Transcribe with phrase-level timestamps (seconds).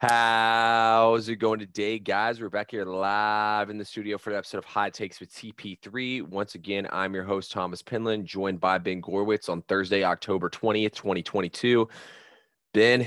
[0.00, 2.40] How's it going today, guys?
[2.40, 6.26] We're back here live in the studio for the episode of Hot Takes with TP3.
[6.26, 10.94] Once again, I'm your host, Thomas Penland, joined by Ben Gorwitz on Thursday, October 20th,
[10.94, 11.86] 2022.
[12.72, 13.06] Ben,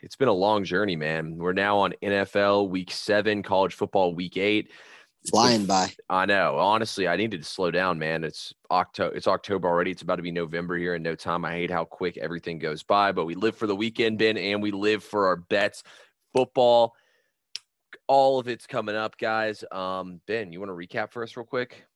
[0.00, 1.36] it's been a long journey, man.
[1.36, 4.70] We're now on NFL week seven, college football week eight.
[5.28, 5.92] Flying by.
[6.08, 6.56] I know.
[6.56, 8.24] Honestly, I needed to slow down, man.
[8.24, 9.14] It's October.
[9.16, 9.90] It's October already.
[9.90, 11.44] It's about to be November here in no time.
[11.44, 14.62] I hate how quick everything goes by, but we live for the weekend, Ben, and
[14.62, 15.82] we live for our bets
[16.36, 16.94] football.
[18.08, 19.64] All of it's coming up, guys.
[19.72, 21.86] Um, ben, you want to recap for us real quick?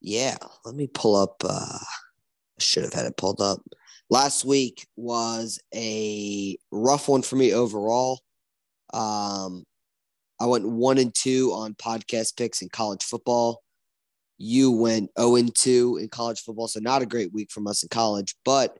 [0.00, 1.42] Yeah, let me pull up.
[1.44, 3.60] Uh, I should have had it pulled up.
[4.10, 8.20] Last week was a rough one for me overall.
[8.94, 9.64] Um,
[10.40, 13.62] I went one and two on podcast picks in college football.
[14.38, 17.82] You went 0 and 2 in college football, so not a great week from us
[17.82, 18.36] in college.
[18.44, 18.78] But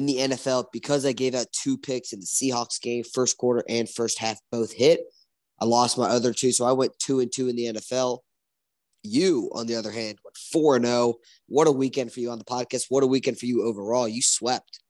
[0.00, 3.62] in the NFL because I gave out two picks in the Seahawks game, first quarter
[3.68, 5.00] and first half both hit.
[5.60, 8.20] I lost my other two, so I went two and two in the NFL.
[9.02, 10.96] You, on the other hand, went four and zero.
[10.96, 11.20] Oh.
[11.48, 12.86] What a weekend for you on the podcast!
[12.88, 14.08] What a weekend for you overall.
[14.08, 14.80] You swept.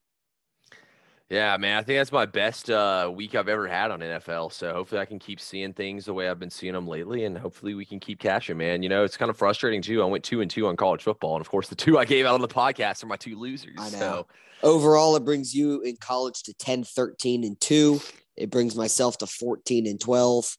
[1.31, 4.53] Yeah, man, I think that's my best uh, week I've ever had on NFL.
[4.53, 7.39] So hopefully I can keep seeing things the way I've been seeing them lately, and
[7.39, 8.83] hopefully we can keep cashing, man.
[8.83, 10.03] You know, it's kind of frustrating too.
[10.03, 12.27] I went two and two on college football, and of course the two I gave
[12.27, 13.77] out on the podcast are my two losers.
[13.79, 13.99] I know.
[13.99, 14.27] So
[14.65, 18.01] overall, it brings you in college to 10, 13, and two.
[18.37, 20.57] It brings myself to 14 and 12.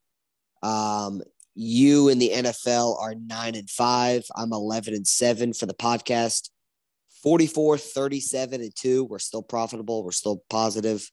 [0.64, 1.22] Um,
[1.54, 4.24] you in the NFL are nine and five.
[4.38, 6.50] I'm 11 and seven for the podcast.
[7.24, 9.04] 44, 37, and two.
[9.04, 10.04] We're still profitable.
[10.04, 11.10] We're still positive.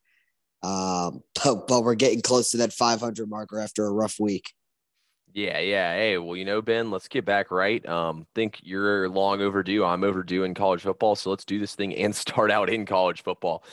[0.62, 4.52] Um, but, but we're getting close to that 500 marker after a rough week.
[5.34, 5.94] Yeah, yeah.
[5.94, 7.86] Hey, well, you know, Ben, let's get back right.
[7.86, 9.84] Um, think you're long overdue.
[9.84, 11.16] I'm overdue in college football.
[11.16, 13.64] So let's do this thing and start out in college football.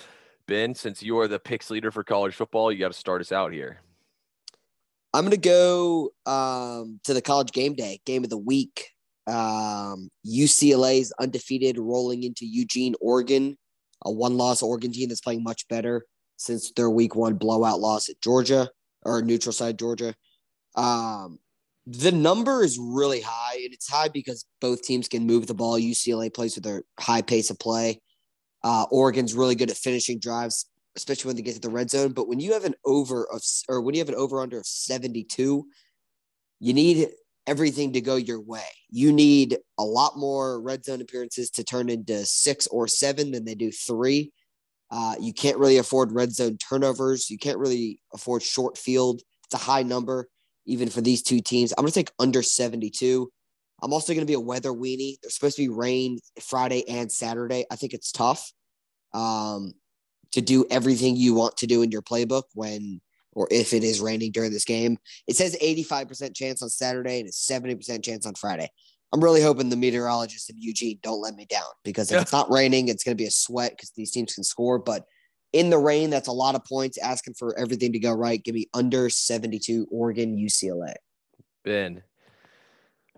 [0.47, 3.31] Ben, since you are the picks leader for college football, you got to start us
[3.31, 3.79] out here.
[5.13, 8.89] I'm going to go um, to the college game day, game of the week.
[9.27, 13.57] Um, UCLA is undefeated, rolling into Eugene, Oregon,
[14.03, 16.05] a one-loss Oregon team that's playing much better
[16.37, 18.69] since their Week One blowout loss at Georgia
[19.03, 20.13] or neutral side Georgia.
[20.75, 21.39] Um,
[21.87, 25.79] the number is really high, and it's high because both teams can move the ball.
[25.79, 28.01] UCLA plays with their high pace of play.
[28.63, 30.65] Uh, Oregon's really good at finishing drives,
[30.95, 32.13] especially when they get to the red zone.
[32.13, 34.65] But when you have an over of, or when you have an over under of
[34.65, 35.67] 72,
[36.59, 37.09] you need
[37.47, 38.65] everything to go your way.
[38.89, 43.45] You need a lot more red zone appearances to turn into six or seven than
[43.45, 44.31] they do three.
[44.91, 47.29] Uh, you can't really afford red zone turnovers.
[47.29, 49.21] You can't really afford short field.
[49.45, 50.27] It's a high number,
[50.65, 51.73] even for these two teams.
[51.77, 53.29] I'm going to take under 72.
[53.81, 55.17] I'm also going to be a weather weenie.
[55.21, 57.65] There's supposed to be rain Friday and Saturday.
[57.69, 58.51] I think it's tough
[59.13, 59.73] um,
[60.31, 63.01] to do everything you want to do in your playbook when
[63.35, 64.97] or if it is raining during this game.
[65.27, 68.69] It says 85% chance on Saturday and a 70% chance on Friday.
[69.13, 72.51] I'm really hoping the meteorologists in Eugene don't let me down because if it's not
[72.51, 74.79] raining, it's going to be a sweat because these teams can score.
[74.79, 75.05] But
[75.53, 76.97] in the rain, that's a lot of points.
[76.97, 78.43] Asking for everything to go right.
[78.43, 80.95] Give me under 72 Oregon UCLA.
[81.63, 82.03] Ben,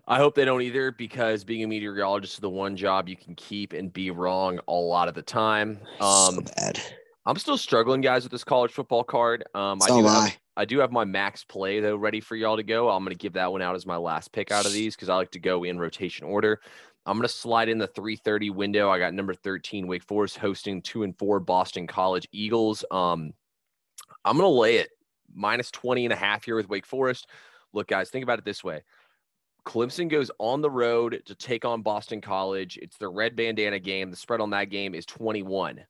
[0.07, 3.33] I hope they don't either because being a meteorologist is the one job you can
[3.33, 5.79] keep and be wrong a lot of the time.
[5.99, 6.81] Um, so bad.
[7.27, 9.43] I'm still struggling, guys, with this college football card.
[9.53, 10.65] Um, so I do have, I.
[10.65, 12.89] Do have my max play though ready for y'all to go.
[12.89, 15.09] I'm going to give that one out as my last pick out of these because
[15.09, 16.61] I like to go in rotation order.
[17.05, 18.89] I'm going to slide in the 3:30 window.
[18.89, 22.85] I got number 13 Wake Forest hosting two and four Boston College Eagles.
[22.91, 23.33] Um,
[24.23, 24.89] I'm going to lay it
[25.35, 27.27] minus 20 and a half here with Wake Forest.
[27.73, 28.83] Look, guys, think about it this way.
[29.65, 32.79] Clemson goes on the road to take on Boston College.
[32.81, 34.11] It's the red bandana game.
[34.11, 35.85] The spread on that game is 21.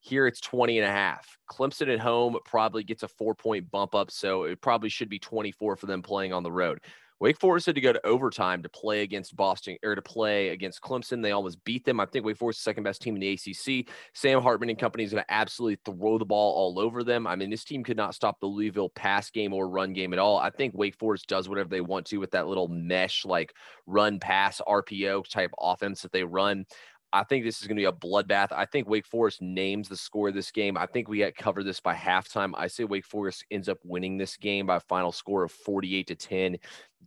[0.00, 1.38] Here it's 20 and a half.
[1.50, 4.10] Clemson at home probably gets a four point bump up.
[4.10, 6.80] So it probably should be 24 for them playing on the road.
[7.20, 10.80] Wake Forest had to go to overtime to play against Boston or to play against
[10.80, 11.22] Clemson.
[11.22, 12.00] They almost beat them.
[12.00, 13.94] I think Wake Forest is the second best team in the ACC.
[14.14, 17.26] Sam Hartman and company is going to absolutely throw the ball all over them.
[17.26, 20.18] I mean, this team could not stop the Louisville pass game or run game at
[20.18, 20.38] all.
[20.38, 23.54] I think Wake Forest does whatever they want to with that little mesh like
[23.86, 26.64] run pass RPO type offense that they run.
[27.12, 28.52] I think this is going to be a bloodbath.
[28.52, 30.76] I think Wake Forest names the score of this game.
[30.76, 32.52] I think we get covered this by halftime.
[32.56, 36.06] I say Wake Forest ends up winning this game by a final score of 48
[36.06, 36.56] to 10.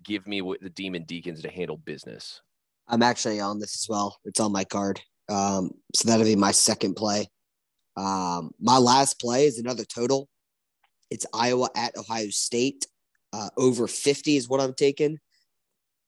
[0.03, 2.41] Give me the Demon Deacons to handle business.
[2.87, 4.19] I'm actually on this as well.
[4.25, 4.99] It's on my card.
[5.29, 7.29] Um, so that'll be my second play.
[7.95, 10.27] Um, my last play is another total.
[11.09, 12.87] It's Iowa at Ohio State.
[13.31, 15.19] Uh, over 50 is what I'm taking.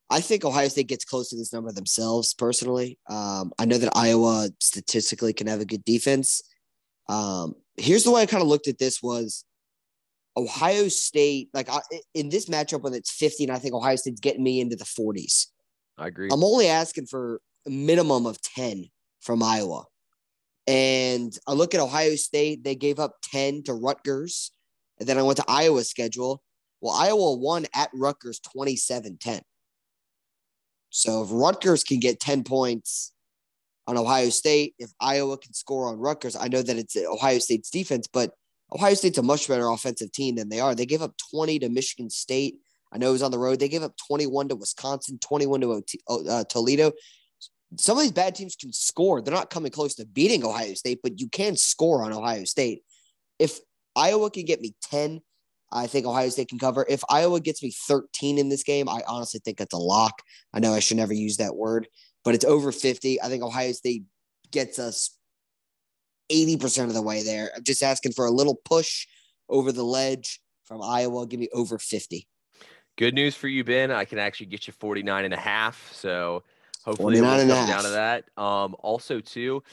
[0.09, 2.99] I think Ohio State gets close to this number themselves personally.
[3.09, 6.43] Um, I know that Iowa statistically can have a good defense.
[7.09, 9.45] Um, here's the way I kind of looked at this was
[10.37, 11.79] Ohio State, like I,
[12.13, 14.85] in this matchup when it's 50, and I think Ohio State's getting me into the
[14.85, 15.47] 40s.
[15.97, 16.29] I agree.
[16.31, 18.85] I'm only asking for a minimum of 10
[19.21, 19.85] from Iowa.
[20.67, 24.51] And I look at Ohio State, they gave up 10 to Rutgers.
[24.99, 26.41] And then I went to Iowa's schedule.
[26.81, 29.41] Well, Iowa won at Rutgers 27 10.
[30.95, 33.11] So if Rutgers can get 10 points
[33.85, 37.69] on Ohio State, if Iowa can score on Rutgers, I know that it's Ohio State's
[37.69, 38.31] defense, but
[38.73, 40.73] Ohio State's a much better offensive team than they are.
[40.73, 42.59] They gave up 20 to Michigan State.
[42.93, 43.59] I know it was on the road.
[43.59, 46.93] They gave up 21 to Wisconsin, 21 to uh, Toledo.
[47.77, 49.21] Some of these bad teams can score.
[49.21, 52.83] They're not coming close to beating Ohio State, but you can score on Ohio State.
[53.37, 53.59] If
[53.97, 55.19] Iowa can get me 10,
[55.71, 56.85] I think Ohio State can cover.
[56.87, 60.21] If Iowa gets me 13 in this game, I honestly think that's a lock.
[60.53, 61.87] I know I should never use that word,
[62.23, 63.21] but it's over 50.
[63.21, 64.03] I think Ohio State
[64.51, 65.17] gets us
[66.31, 67.51] 80% of the way there.
[67.55, 69.07] I'm just asking for a little push
[69.49, 71.27] over the ledge from Iowa.
[71.27, 72.27] Give me over 50.
[72.97, 73.91] Good news for you, Ben.
[73.91, 75.91] I can actually get you 49 and a half.
[75.93, 76.43] So
[76.83, 78.25] hopefully it will come down to that.
[78.37, 79.63] Um, also, too,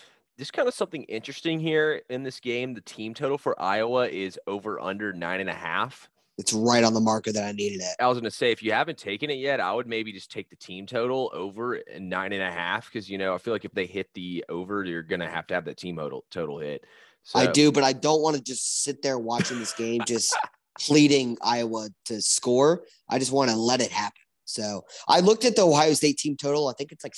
[0.43, 2.75] just kind of something interesting here in this game.
[2.75, 6.11] The team total for Iowa is over under nine and a half.
[6.37, 7.95] It's right on the marker that I needed it.
[8.01, 10.33] I was going to say, if you haven't taken it yet, I would maybe just
[10.33, 13.65] take the team total over nine and a half because you know I feel like
[13.65, 16.59] if they hit the over, you're going to have to have that team total total
[16.59, 16.87] hit.
[17.23, 20.37] So, I do, but I don't want to just sit there watching this game, just
[20.81, 22.83] pleading Iowa to score.
[23.09, 24.19] I just want to let it happen.
[24.45, 26.67] So I looked at the Ohio State team total.
[26.67, 27.15] I think it's like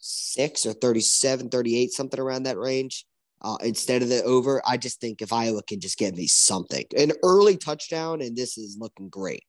[0.00, 3.04] 36 or 37, 38, something around that range
[3.42, 4.62] uh, instead of the over.
[4.66, 8.56] I just think if Iowa can just get me something, an early touchdown, and this
[8.56, 9.44] is looking great.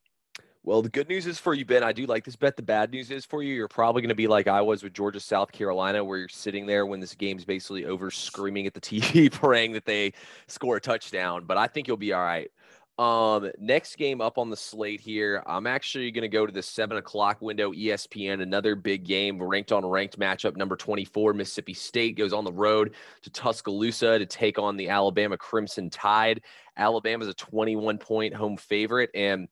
[0.64, 1.84] Well, the good news is for you, Ben.
[1.84, 2.56] I do like this bet.
[2.56, 4.94] The bad news is for you, you're probably going to be like I was with
[4.94, 8.82] Georgia, South Carolina, where you're sitting there when this game's basically over, screaming at the
[8.82, 10.14] TV, praying that they
[10.48, 11.46] score a touchdown.
[11.46, 12.52] But I think you'll be all right.
[12.98, 16.62] Um, next game up on the slate here, I'm actually going to go to the
[16.62, 17.72] seven o'clock window.
[17.72, 20.56] ESPN, another big game, ranked on ranked matchup.
[20.56, 22.94] Number 24, Mississippi State goes on the road
[23.24, 26.42] to Tuscaloosa to take on the Alabama Crimson Tide.
[26.78, 29.48] Alabama's a 21 point home favorite, and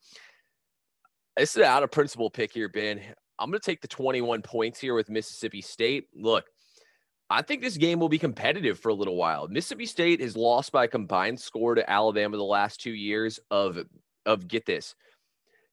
[1.38, 3.02] this is out of principle pick here, Ben.
[3.40, 6.08] I'm going to take the 21 points here with Mississippi State.
[6.14, 6.46] Look,
[7.30, 9.48] I think this game will be competitive for a little while.
[9.48, 13.78] Mississippi State has lost by a combined score to Alabama the last two years of
[14.26, 14.96] of get this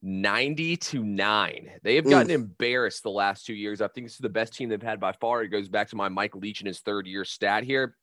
[0.03, 1.71] 90 to 9.
[1.83, 2.35] They have gotten Oof.
[2.35, 3.81] embarrassed the last two years.
[3.81, 5.43] I think this is the best team they've had by far.
[5.43, 7.97] It goes back to my Mike Leach in his third year stat here.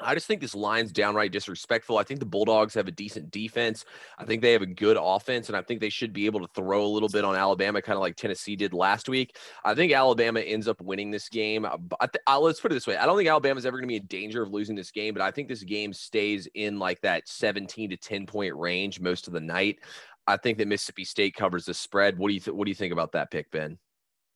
[0.00, 1.96] I just think this line's downright disrespectful.
[1.96, 3.84] I think the Bulldogs have a decent defense.
[4.18, 6.48] I think they have a good offense, and I think they should be able to
[6.54, 9.36] throw a little bit on Alabama, kind of like Tennessee did last week.
[9.64, 11.64] I think Alabama ends up winning this game.
[11.64, 13.88] Uh, I th- I, let's put it this way: I don't think Alabama's ever going
[13.88, 16.78] to be in danger of losing this game, but I think this game stays in
[16.78, 19.78] like that 17 to 10 point range most of the night.
[20.26, 22.18] I think that Mississippi State covers the spread.
[22.18, 23.78] What do you th- What do you think about that pick, Ben?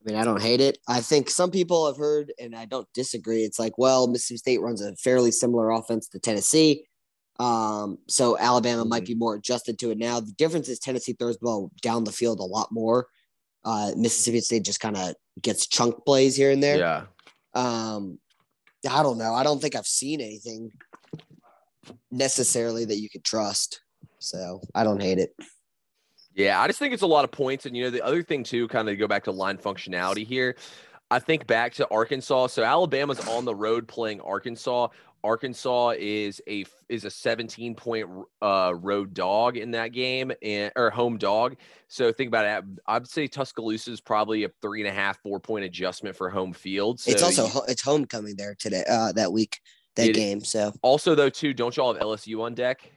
[0.06, 0.78] I mean, I don't hate it.
[0.86, 3.42] I think some people have heard, and I don't disagree.
[3.42, 6.86] It's like, well, Mississippi State runs a fairly similar offense to Tennessee.
[7.40, 8.90] Um, so Alabama mm-hmm.
[8.90, 10.20] might be more adjusted to it now.
[10.20, 13.08] The difference is Tennessee throws the ball down the field a lot more.
[13.64, 16.78] Uh, Mississippi State just kind of gets chunk plays here and there.
[16.78, 17.04] Yeah.
[17.54, 18.18] Um,
[18.88, 19.34] I don't know.
[19.34, 20.70] I don't think I've seen anything
[22.12, 23.80] necessarily that you could trust.
[24.20, 25.34] So I don't hate it.
[26.36, 27.66] Yeah, I just think it's a lot of points.
[27.66, 30.54] And, you know, the other thing, too, kind of go back to line functionality here.
[31.10, 32.48] I think back to Arkansas.
[32.48, 34.88] So Alabama's on the road playing Arkansas.
[35.24, 38.08] Arkansas is a is a 17 point
[38.42, 41.56] uh, road dog in that game and or home dog.
[41.88, 42.64] So think about it.
[42.86, 46.52] I'd say Tuscaloosa is probably a three and a half four point adjustment for home
[46.52, 47.00] field.
[47.00, 49.58] So it's also you, it's homecoming there today uh, that week
[49.96, 50.44] that game.
[50.44, 52.88] So also though too, don't y'all have LSU on deck?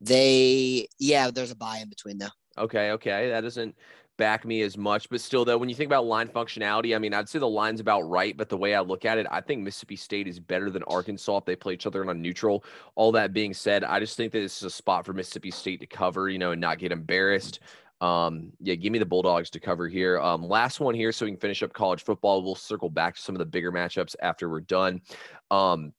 [0.00, 2.28] They yeah, there's a buy in between though.
[2.58, 3.30] Okay, okay.
[3.30, 3.74] That doesn't
[4.18, 7.14] back me as much, but still, though, when you think about line functionality, I mean,
[7.14, 9.62] I'd say the line's about right, but the way I look at it, I think
[9.62, 12.64] Mississippi State is better than Arkansas if they play each other on neutral.
[12.94, 15.80] All that being said, I just think that this is a spot for Mississippi State
[15.80, 17.60] to cover, you know, and not get embarrassed.
[18.02, 20.20] Um, yeah, give me the Bulldogs to cover here.
[20.20, 22.42] Um, last one here, so we can finish up college football.
[22.42, 25.00] We'll circle back to some of the bigger matchups after we're done.
[25.50, 25.92] Um,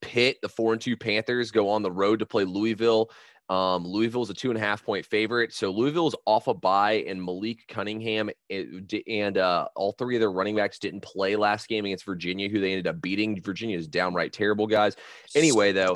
[0.00, 3.10] Pitt, the four and two Panthers go on the road to play Louisville.
[3.50, 5.52] Um, Louisville's a two and a half point favorite.
[5.52, 8.64] So Louisville's off a bye, and Malik Cunningham eh,
[9.06, 12.60] and uh, all three of their running backs didn't play last game against Virginia, who
[12.60, 13.40] they ended up beating.
[13.42, 14.96] Virginia is downright terrible, guys.
[15.34, 15.94] Anyway, though,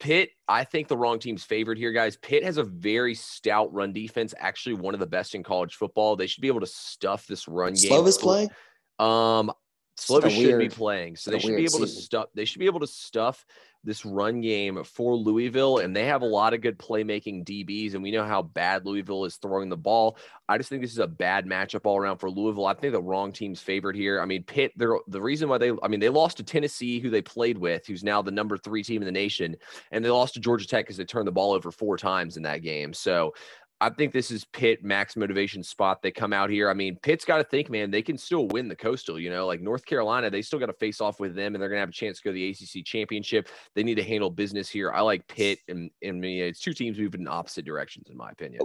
[0.00, 2.16] Pitt, I think the wrong team's favored here, guys.
[2.16, 6.16] Pitt has a very stout run defense, actually one of the best in college football.
[6.16, 7.92] They should be able to stuff this run game.
[7.92, 8.48] Slovis play?
[8.98, 9.52] Um,
[9.98, 11.86] Slovis should weird, be playing, so they should be able season.
[11.86, 12.26] to stuff.
[12.34, 13.44] They should be able to stuff
[13.84, 18.02] this run game for Louisville, and they have a lot of good playmaking DBs, and
[18.02, 20.18] we know how bad Louisville is throwing the ball.
[20.48, 22.66] I just think this is a bad matchup all around for Louisville.
[22.66, 24.20] I think the wrong team's favored here.
[24.20, 24.72] I mean, Pitt.
[24.76, 25.72] The reason why they.
[25.82, 28.82] I mean, they lost to Tennessee, who they played with, who's now the number three
[28.82, 29.56] team in the nation,
[29.90, 32.42] and they lost to Georgia Tech because they turned the ball over four times in
[32.42, 32.92] that game.
[32.92, 33.34] So
[33.80, 36.02] I think this is Pitt max motivation spot.
[36.02, 36.68] They come out here.
[36.68, 39.20] I mean, Pitt's got to think, man, they can still win the Coastal.
[39.20, 41.68] You know, like North Carolina, they still got to face off with them, and they're
[41.68, 43.48] gonna have a chance to go to the ACC championship.
[43.76, 44.92] They need to handle business here.
[44.92, 48.30] I like Pitt, and and me, it's two teams moving in opposite directions, in my
[48.30, 48.62] opinion.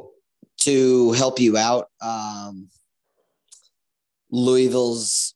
[0.62, 2.70] To help you out, um,
[4.32, 5.36] Louisville's.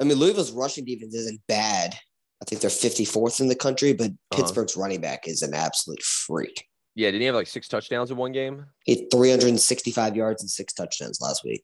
[0.00, 1.96] I mean, Louisville's rushing defense isn't bad.
[2.40, 4.36] I think they're 54th in the country, but uh-huh.
[4.36, 6.66] Pittsburgh's running back is an absolute freak.
[6.96, 8.64] Yeah, didn't he have like six touchdowns in one game?
[8.84, 11.62] He had 365 yards and six touchdowns last week.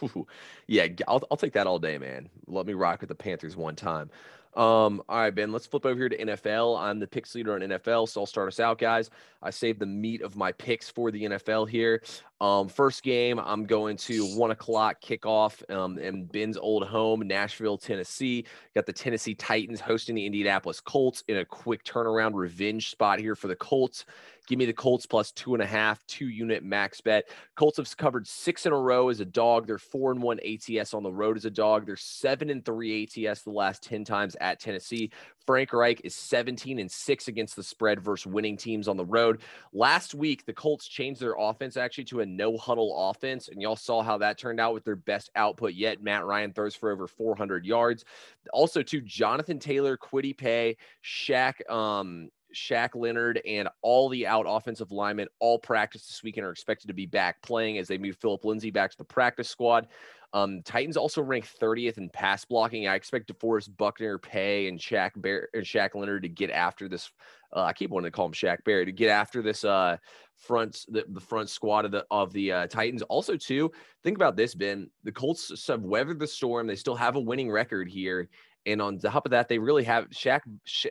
[0.66, 2.28] yeah, I'll, I'll take that all day, man.
[2.48, 4.10] Let me rock with the Panthers one time.
[4.54, 6.78] Um, all right, Ben, let's flip over here to NFL.
[6.78, 9.10] I'm the picks leader on NFL, so I'll start us out, guys.
[9.40, 12.02] I saved the meat of my picks for the NFL here.
[12.42, 17.78] Um, first game, I'm going to one o'clock kickoff um, in Ben's old home, Nashville,
[17.78, 18.44] Tennessee.
[18.74, 23.36] Got the Tennessee Titans hosting the Indianapolis Colts in a quick turnaround revenge spot here
[23.36, 24.06] for the Colts.
[24.48, 27.28] Give me the Colts plus two and a half, two unit max bet.
[27.54, 29.68] Colts have covered six in a row as a dog.
[29.68, 31.86] They're four and one ATS on the road as a dog.
[31.86, 35.12] They're seven and three ATS the last 10 times at Tennessee.
[35.46, 39.42] Frank Reich is 17 and 6 against the spread versus winning teams on the road.
[39.72, 43.76] Last week, the Colts changed their offense actually to a no huddle offense, and y'all
[43.76, 46.02] saw how that turned out with their best output yet.
[46.02, 48.04] Matt Ryan throws for over 400 yards.
[48.52, 54.92] Also, to Jonathan Taylor, Kwity Paye, Shaq, um, Shaq Leonard and all the out offensive
[54.92, 58.44] linemen all practice this weekend are expected to be back playing as they move Phillip
[58.44, 59.88] Lindsay back to the practice squad.
[60.34, 62.88] Um, Titans also ranked 30th in pass blocking.
[62.88, 67.10] I expect DeForest Buckner, Paye, and Shaq Bear and Shaq Leonard to get after this.
[67.54, 69.98] Uh, I keep wanting to call him Shaq Barry to get after this uh,
[70.36, 73.02] front the, the front squad of the of the uh, Titans.
[73.02, 73.70] Also, too,
[74.02, 74.88] think about this, Ben.
[75.04, 76.66] The Colts have weathered the storm.
[76.66, 78.28] They still have a winning record here,
[78.64, 80.42] and on top of that, they really have Shaq.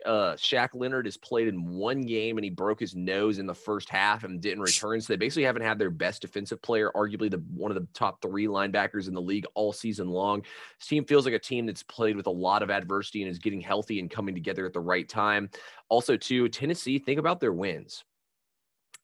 [0.04, 3.54] Uh, Shaq Leonard has played in one game and he broke his nose in the
[3.54, 5.00] first half and didn't return.
[5.00, 8.20] So they basically haven't had their best defensive player, arguably the one of the top
[8.20, 10.42] three linebackers in the league all season long.
[10.78, 13.38] This team feels like a team that's played with a lot of adversity and is
[13.38, 15.48] getting healthy and coming together at the right time.
[15.88, 16.98] Also, too, Tennessee.
[16.98, 18.04] Think about their wins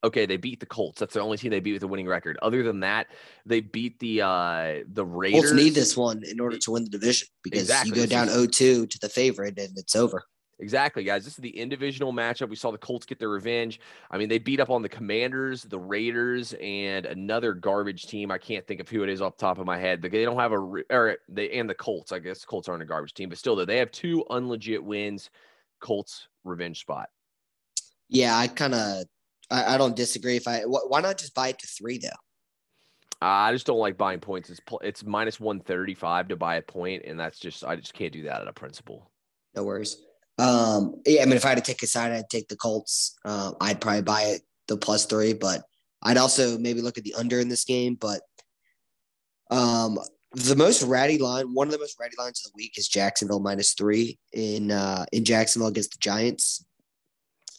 [0.04, 1.00] okay, they beat the Colts.
[1.00, 2.38] That's the only team they beat with a winning record.
[2.42, 3.08] Other than that,
[3.46, 5.50] they beat the uh the Raiders.
[5.50, 7.90] Colts need this one in order to win the division because exactly.
[7.90, 10.24] you go down 0-2 to the favorite and it's over.
[10.60, 11.24] Exactly, guys.
[11.24, 12.48] This is the individual matchup.
[12.48, 13.80] We saw the Colts get their revenge.
[14.10, 18.32] I mean, they beat up on the Commanders, the Raiders, and another garbage team.
[18.32, 20.38] I can't think of who it is off the top of my head, they don't
[20.38, 20.58] have a
[20.90, 22.10] or they and the Colts.
[22.10, 24.80] I guess the Colts aren't a garbage team, but still, though, they have two unlegit
[24.80, 25.30] wins.
[25.80, 27.08] Colts revenge spot.
[28.08, 29.04] Yeah, I kind of
[29.50, 30.36] I, I, don't disagree.
[30.36, 32.08] If I why not just buy it to three though?
[33.20, 34.50] I just don't like buying points.
[34.50, 37.94] It's it's minus one thirty five to buy a point, and that's just I just
[37.94, 39.10] can't do that at a principle.
[39.54, 39.96] No worries.
[40.38, 43.18] Um, yeah, I mean, if I had to take a side, I'd take the Colts.
[43.24, 45.62] Uh, I'd probably buy it the plus three, but
[46.02, 47.96] I'd also maybe look at the under in this game.
[47.96, 48.20] But
[49.50, 49.98] um,
[50.32, 53.40] the most ratty line, one of the most ratty lines of the week is Jacksonville
[53.40, 56.64] minus three in uh, in Jacksonville against the Giants.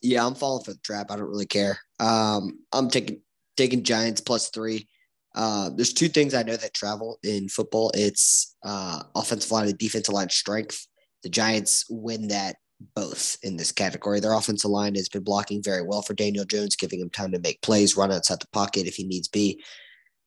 [0.02, 1.12] Yeah, I'm falling for the trap.
[1.12, 1.80] I don't really care.
[2.00, 3.22] Um, I'm taking
[3.58, 4.88] taking Giants plus three.
[5.36, 7.92] Uh, there's two things I know that travel in football.
[7.94, 10.88] It's uh, offensive line and defensive line strength.
[11.24, 12.56] The Giants win that
[12.96, 14.20] both in this category.
[14.20, 17.40] Their offensive line has been blocking very well for Daniel Jones, giving him time to
[17.40, 19.62] make plays, run outside the pocket if he needs be.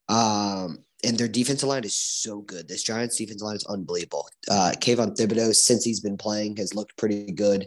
[0.09, 2.69] Um, and their defensive line is so good.
[2.69, 4.29] This Giants defensive line is unbelievable.
[4.49, 7.67] Uh, Kayvon Thibodeaux, since he's been playing, has looked pretty good.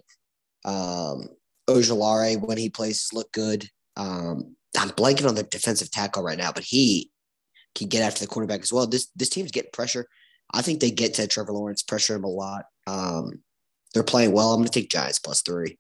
[0.64, 1.28] Um,
[1.68, 3.68] Ojulari when he plays look good.
[3.98, 7.12] Um, I'm blanking on the defensive tackle right now, but he
[7.74, 8.88] can get after the quarterback as well.
[8.88, 10.08] This this team's getting pressure.
[10.54, 12.66] I think they get to Trevor Lawrence, pressure him a lot.
[12.88, 13.42] Um,
[13.94, 14.52] they're playing well.
[14.52, 15.78] I'm going to take Giants plus three.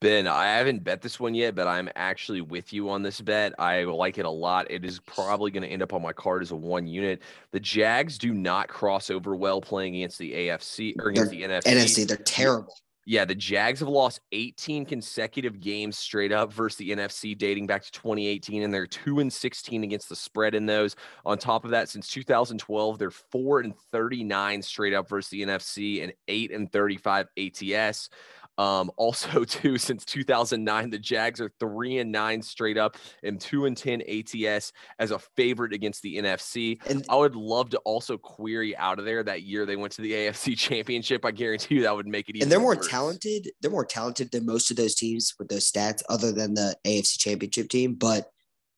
[0.00, 3.54] Ben, I haven't bet this one yet, but I'm actually with you on this bet.
[3.58, 4.70] I like it a lot.
[4.70, 7.22] It is probably going to end up on my card as a one unit.
[7.52, 11.54] The Jags do not cross over well playing against the AFC or against they're, the
[11.54, 11.76] NFC.
[11.76, 12.74] NFC, they're terrible.
[13.08, 17.84] Yeah, the Jags have lost 18 consecutive games straight up versus the NFC dating back
[17.84, 20.96] to 2018, and they're 2 and 16 against the spread in those.
[21.24, 26.02] On top of that, since 2012, they're 4 and 39 straight up versus the NFC
[26.02, 28.10] and 8 and 35 ATS.
[28.58, 33.66] Um, also, too, since 2009, the Jags are three and nine straight up and two
[33.66, 36.78] and 10 ATS as a favorite against the NFC.
[36.88, 40.02] And I would love to also query out of there that year they went to
[40.02, 41.24] the AFC championship.
[41.24, 42.88] I guarantee you that would make it And they're more worse.
[42.88, 43.50] talented.
[43.60, 47.18] They're more talented than most of those teams with those stats, other than the AFC
[47.18, 48.30] championship team, but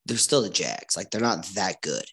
[0.06, 0.96] they're still the Jags.
[0.96, 2.04] Like they're not that good.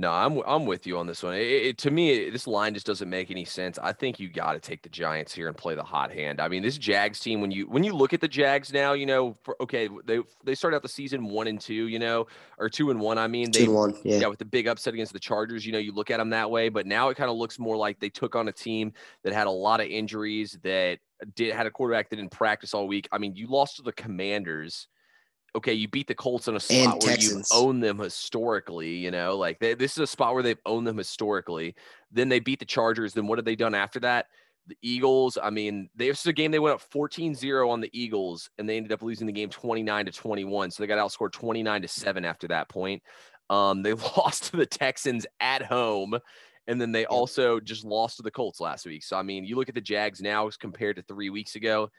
[0.00, 1.34] No, I'm I'm with you on this one.
[1.34, 3.80] It, it, to me, it, this line just doesn't make any sense.
[3.82, 6.40] I think you got to take the Giants here and play the hot hand.
[6.40, 9.06] I mean, this Jags team when you when you look at the Jags now, you
[9.06, 12.28] know, for, okay, they they started out the season one and two, you know,
[12.58, 13.18] or two and one.
[13.18, 14.20] I mean, they one, yeah.
[14.20, 16.48] yeah, with the big upset against the Chargers, you know, you look at them that
[16.48, 18.92] way, but now it kind of looks more like they took on a team
[19.24, 21.00] that had a lot of injuries that
[21.34, 23.08] did had a quarterback that didn't practice all week.
[23.10, 24.86] I mean, you lost to the Commanders
[25.54, 29.36] okay, you beat the Colts in a spot where you own them historically, you know,
[29.36, 31.74] like they, this is a spot where they've owned them historically.
[32.10, 33.14] Then they beat the Chargers.
[33.14, 34.26] Then what have they done after that?
[34.66, 37.80] The Eagles, I mean, they, this is a game they went up 14 0 on
[37.80, 40.70] the Eagles and they ended up losing the game 29 to 21.
[40.70, 43.02] So they got outscored 29 to 7 after that point.
[43.48, 46.18] Um, they lost to the Texans at home.
[46.66, 49.02] And then they also just lost to the Colts last week.
[49.02, 51.90] So, I mean, you look at the Jags now compared to three weeks ago.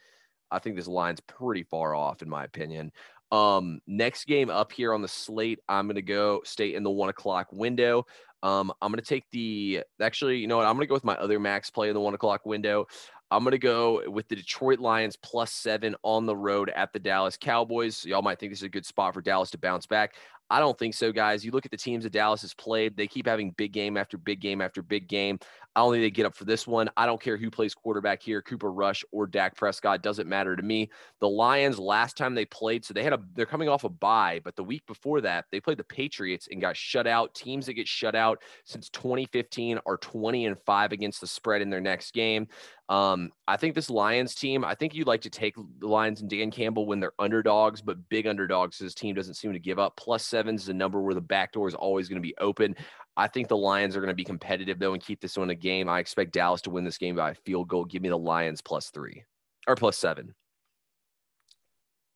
[0.51, 2.91] I think this line's pretty far off, in my opinion.
[3.31, 7.09] Um, next game up here on the slate, I'm gonna go stay in the one
[7.09, 8.05] o'clock window.
[8.41, 10.65] Um, I'm gonna take the actually, you know what?
[10.65, 12.87] I'm gonna go with my other max play in the one o'clock window.
[13.31, 17.37] I'm gonna go with the Detroit Lions plus seven on the road at the Dallas
[17.37, 18.03] Cowboys.
[18.03, 20.15] Y'all might think this is a good spot for Dallas to bounce back.
[20.49, 21.45] I don't think so, guys.
[21.45, 24.17] You look at the teams that Dallas has played, they keep having big game after
[24.17, 25.39] big game after big game.
[25.75, 26.89] I don't think they get up for this one.
[26.97, 30.01] I don't care who plays quarterback here, Cooper Rush or Dak Prescott.
[30.01, 30.89] Doesn't matter to me.
[31.21, 34.41] The Lions, last time they played, so they had a they're coming off a bye,
[34.43, 37.35] but the week before that, they played the Patriots and got shut out.
[37.35, 41.69] Teams that get shut out since 2015 are 20 and 5 against the spread in
[41.69, 42.47] their next game.
[42.89, 46.29] Um, I think this Lions team, I think you'd like to take the Lions and
[46.29, 48.79] Dan Campbell when they're underdogs, but big underdogs.
[48.79, 49.95] His team doesn't seem to give up.
[49.95, 52.75] Plus seven is a number where the back door is always going to be open.
[53.15, 55.55] I think the Lions are going to be competitive though and keep this one a
[55.55, 55.87] game.
[55.87, 57.85] I expect Dallas to win this game by a field goal.
[57.85, 59.23] Give me the Lions plus three
[59.67, 60.33] or plus seven.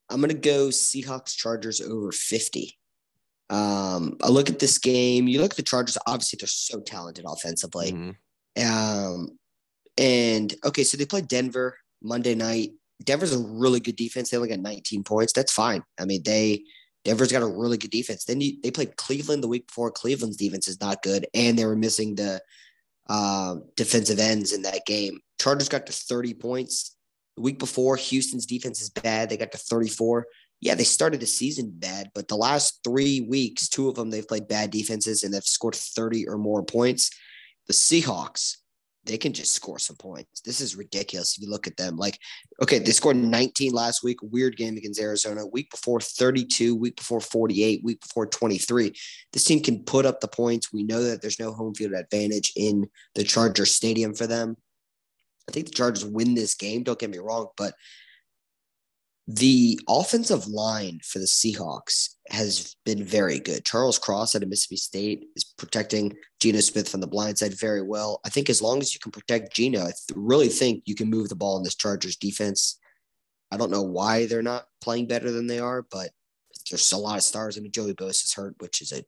[0.09, 2.77] I'm going to go Seahawks Chargers over 50.
[3.49, 5.27] Um, I look at this game.
[5.27, 5.97] You look at the Chargers.
[6.07, 7.91] Obviously, they're so talented offensively.
[7.91, 8.67] Mm-hmm.
[8.67, 9.37] Um,
[9.97, 12.71] and okay, so they played Denver Monday night.
[13.03, 14.29] Denver's a really good defense.
[14.29, 15.33] They only got 19 points.
[15.33, 15.83] That's fine.
[15.99, 16.63] I mean, they
[17.03, 18.25] Denver's got a really good defense.
[18.25, 19.91] Then you, they played Cleveland the week before.
[19.91, 22.41] Cleveland's defense is not good, and they were missing the
[23.09, 25.19] uh, defensive ends in that game.
[25.39, 26.95] Chargers got to 30 points.
[27.35, 29.29] The week before, Houston's defense is bad.
[29.29, 30.25] They got to 34.
[30.61, 34.27] Yeah, they started the season bad, but the last three weeks, two of them, they've
[34.27, 37.09] played bad defenses and they've scored 30 or more points.
[37.67, 38.57] The Seahawks,
[39.05, 40.41] they can just score some points.
[40.41, 41.97] This is ridiculous if you look at them.
[41.97, 42.17] Like,
[42.61, 45.45] okay, they scored 19 last week, weird game against Arizona.
[45.45, 48.93] Week before 32, week before 48, week before 23.
[49.33, 50.71] This team can put up the points.
[50.71, 54.55] We know that there's no home field advantage in the Charger Stadium for them.
[55.49, 56.83] I think the Chargers win this game.
[56.83, 57.73] Don't get me wrong, but
[59.27, 63.63] the offensive line for the Seahawks has been very good.
[63.63, 68.19] Charles Cross at Mississippi State is protecting Geno Smith from the blind side very well.
[68.25, 71.09] I think as long as you can protect Geno, I th- really think you can
[71.09, 72.79] move the ball in this Chargers defense.
[73.49, 76.09] I don't know why they're not playing better than they are, but
[76.69, 77.57] there's a lot of stars.
[77.57, 79.05] I mean, Joey Bosa is hurt, which is a,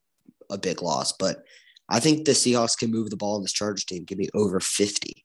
[0.49, 1.43] a big loss, but
[1.89, 4.05] I think the Seahawks can move the ball in this Chargers team.
[4.05, 5.24] Give me over 50.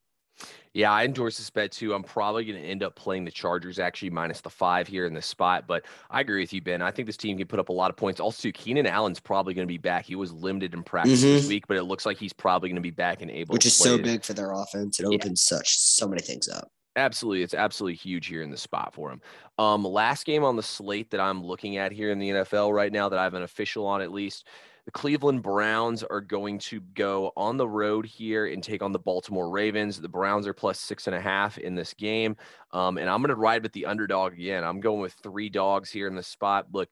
[0.72, 1.92] Yeah, I endorse this bet too.
[1.94, 5.12] I'm probably going to end up playing the Chargers actually minus the five here in
[5.12, 6.80] this spot, but I agree with you, Ben.
[6.80, 8.20] I think this team can put up a lot of points.
[8.20, 10.06] Also, Keenan Allen's probably going to be back.
[10.06, 11.34] He was limited in practice mm-hmm.
[11.34, 13.52] this week, but it looks like he's probably going to be back and able.
[13.52, 15.00] Which is so big for their offense.
[15.00, 15.16] It yeah.
[15.16, 16.70] opens such so many things up.
[16.96, 17.42] Absolutely.
[17.42, 19.20] It's absolutely huge here in the spot for him.
[19.58, 22.92] Um, last game on the slate that I'm looking at here in the NFL right
[22.92, 24.46] now that I have an official on at least
[24.84, 28.98] the Cleveland Browns are going to go on the road here and take on the
[28.98, 30.00] Baltimore Ravens.
[30.00, 32.36] The Browns are plus six and a half in this game.
[32.72, 34.64] Um, and I'm going to ride with the underdog again.
[34.64, 36.66] I'm going with three dogs here in the spot.
[36.72, 36.88] Look,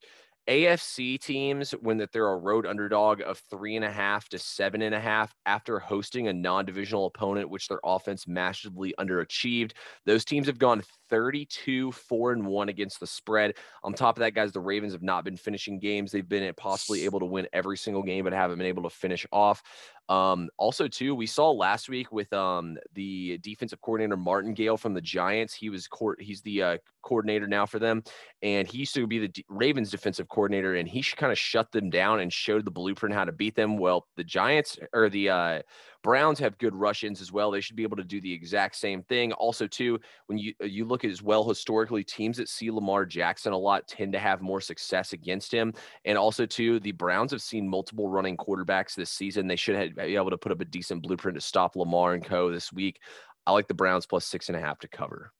[0.48, 4.80] AFC teams, when that they're a road underdog of three and a half to seven
[4.80, 9.72] and a half after hosting a non-divisional opponent, which their offense massively underachieved,
[10.06, 13.54] those teams have gone 32 4 and 1 against the spread.
[13.82, 16.12] On top of that, guys, the Ravens have not been finishing games.
[16.12, 19.26] They've been possibly able to win every single game, but haven't been able to finish
[19.32, 19.62] off.
[20.08, 25.02] Um, also, too, we saw last week with um, the defensive coordinator Martindale from the
[25.02, 25.52] Giants.
[25.52, 26.20] He was court.
[26.20, 28.02] He's the uh, coordinator now for them,
[28.42, 31.38] and he used to be the D- Ravens defensive coordinator, and he should kind of
[31.38, 33.76] shut them down and showed the blueprint how to beat them.
[33.76, 35.62] Well, the Giants or the uh,
[36.02, 37.50] Browns have good rush-ins as well.
[37.50, 39.32] They should be able to do the exact same thing.
[39.32, 43.52] Also, too, when you you look at as well historically, teams that see Lamar Jackson
[43.52, 45.74] a lot tend to have more success against him.
[46.04, 49.48] And also, too, the Browns have seen multiple running quarterbacks this season.
[49.48, 52.24] They should have, be able to put up a decent blueprint to stop Lamar and
[52.24, 52.50] Co.
[52.50, 53.00] this week.
[53.46, 55.32] I like the Browns plus six and a half to cover.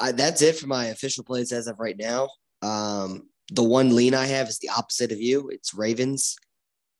[0.00, 2.28] I, that's it for my official plays as of right now.
[2.62, 5.48] Um, the one lean I have is the opposite of you.
[5.50, 6.36] It's Ravens.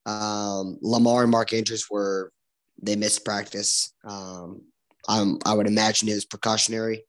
[0.07, 2.33] Um, Lamar and Mark Andrews were
[2.81, 3.93] they missed practice.
[4.05, 4.63] Um,
[5.09, 7.05] I'm, I would imagine it was precautionary,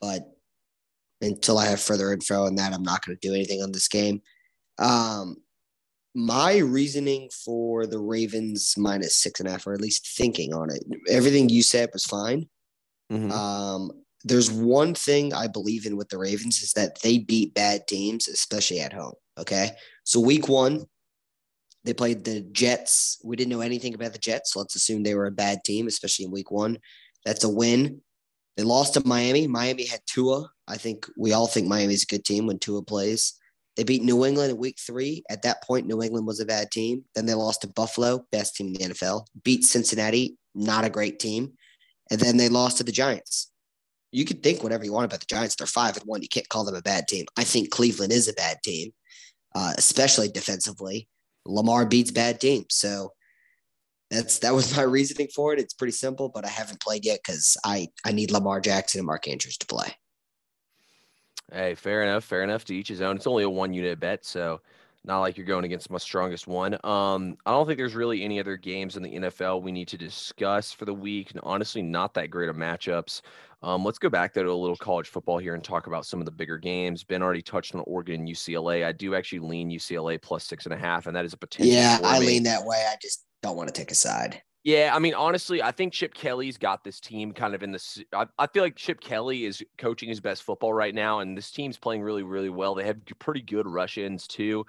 [0.00, 0.22] but
[1.20, 3.88] until I have further info on that, I'm not going to do anything on this
[3.88, 4.22] game.
[4.78, 5.36] Um,
[6.14, 10.70] my reasoning for the Ravens minus six and a half, or at least thinking on
[10.70, 12.48] it, everything you said was fine.
[13.12, 13.32] Mm-hmm.
[13.32, 13.90] Um,
[14.24, 18.28] there's one thing I believe in with the Ravens is that they beat bad teams,
[18.28, 19.14] especially at home.
[19.38, 19.70] Okay.
[20.04, 20.86] So week one,
[21.84, 23.20] they played the Jets.
[23.24, 24.52] We didn't know anything about the Jets.
[24.52, 26.78] So let's assume they were a bad team, especially in week one.
[27.24, 28.00] That's a win.
[28.56, 29.46] They lost to Miami.
[29.46, 30.48] Miami had Tua.
[30.68, 33.34] I think we all think Miami's a good team when Tua plays.
[33.76, 35.24] They beat New England in week three.
[35.28, 37.04] At that point, New England was a bad team.
[37.14, 39.26] Then they lost to Buffalo, best team in the NFL.
[39.42, 41.52] Beat Cincinnati, not a great team.
[42.10, 43.50] And then they lost to the Giants
[44.14, 45.56] you could think whatever you want about the Giants.
[45.56, 46.22] They're five and one.
[46.22, 47.26] You can't call them a bad team.
[47.36, 48.92] I think Cleveland is a bad team,
[49.56, 51.08] uh, especially defensively.
[51.46, 53.12] Lamar beats bad teams, so
[54.10, 55.58] that's that was my reasoning for it.
[55.60, 59.06] It's pretty simple, but I haven't played yet because I I need Lamar Jackson and
[59.06, 59.94] Mark Andrews to play.
[61.52, 62.24] Hey, fair enough.
[62.24, 63.16] Fair enough to each his own.
[63.16, 64.60] It's only a one unit bet, so
[65.04, 66.74] not like you're going against my strongest one.
[66.84, 69.98] Um, I don't think there's really any other games in the NFL we need to
[69.98, 73.20] discuss for the week, and honestly, not that great of matchups.
[73.62, 76.20] Um, let's go back there to a little college football here and talk about some
[76.20, 77.04] of the bigger games.
[77.04, 78.84] Ben already touched on Oregon and UCLA.
[78.84, 81.74] I do actually lean UCLA plus six and a half, and that is a potential.
[81.74, 82.86] Yeah, I lean that way.
[82.88, 84.42] I just don't want to take a side.
[84.64, 88.04] Yeah, I mean, honestly, I think Chip Kelly's got this team kind of in the.
[88.14, 91.50] I, I feel like Chip Kelly is coaching his best football right now, and this
[91.50, 92.74] team's playing really, really well.
[92.74, 94.64] They have pretty good rush ins too.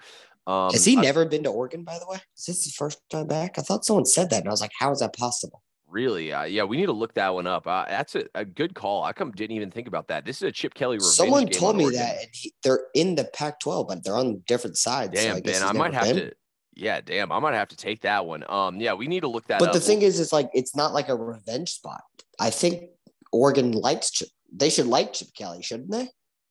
[0.46, 2.18] Um, Has he I, never been to Oregon, by the way?
[2.36, 3.58] Is this his first time back?
[3.58, 5.62] I thought someone said that, and I was like, how is that possible?
[5.88, 6.32] Really?
[6.32, 7.66] Uh, yeah, we need to look that one up.
[7.66, 9.02] Uh, that's a, a, good call.
[9.04, 10.24] I come didn't even think about that.
[10.24, 11.14] This is a Chip Kelly revenge.
[11.14, 12.00] Someone told me Oregon.
[12.00, 15.12] that he, they're in the Pac-12, but they're on different sides.
[15.14, 16.16] Damn, so I Ben, I might have been.
[16.16, 16.32] to.
[16.76, 18.44] Yeah, damn, I might have to take that one.
[18.48, 19.58] Um, yeah, we need to look that.
[19.58, 19.74] But up.
[19.74, 22.02] the thing is, it's like it's not like a revenge spot.
[22.38, 22.90] I think
[23.32, 24.28] Oregon likes Chip.
[24.52, 26.10] They should like Chip Kelly, shouldn't they?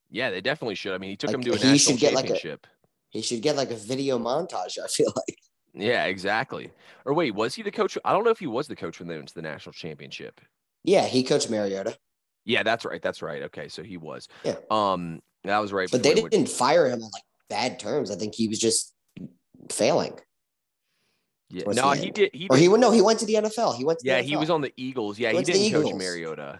[0.09, 0.93] Yeah, they definitely should.
[0.93, 2.59] I mean, he took like, him to a he national should get championship.
[2.63, 4.79] Like a, he should get like a video montage.
[4.83, 5.37] I feel like.
[5.75, 6.71] Yeah, exactly.
[7.05, 7.97] Or wait, was he the coach?
[8.03, 10.41] I don't know if he was the coach when they went to the national championship.
[10.83, 11.95] Yeah, he coached Mariota.
[12.45, 13.01] Yeah, that's right.
[13.01, 13.43] That's right.
[13.43, 14.27] Okay, so he was.
[14.43, 14.55] Yeah.
[14.71, 15.89] Um, that was right.
[15.91, 18.09] But they didn't fire him on like bad terms.
[18.09, 18.94] I think he was just
[19.69, 20.19] failing.
[21.49, 21.63] Yeah.
[21.67, 22.31] No, he, he did.
[22.33, 22.81] He or he went.
[22.81, 23.75] No, he went to the NFL.
[23.75, 23.99] He went.
[24.03, 25.19] yeah, he was on the Eagles.
[25.19, 26.59] Yeah, he, he didn't coach Mariota.